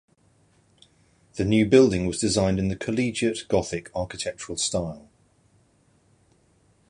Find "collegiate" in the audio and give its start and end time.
2.75-3.47